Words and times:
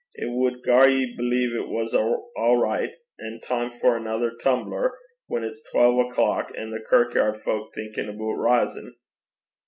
It 0.15 0.31
wad 0.31 0.63
gar 0.65 0.89
ye 0.89 1.15
believe 1.15 1.53
it 1.53 1.69
was 1.69 1.93
a' 1.93 2.01
richt, 2.03 2.95
and 3.19 3.43
time 3.43 3.69
for 3.71 3.95
anither 3.95 4.31
tum'ler, 4.31 4.93
whan 5.27 5.43
it's 5.43 5.61
twal 5.71 6.09
o'clock, 6.09 6.51
an' 6.57 6.71
the 6.71 6.79
kirkyaird 6.79 7.37
fowk 7.43 7.69
thinkin' 7.75 8.09
aboot 8.09 8.39
risin'. 8.39 8.95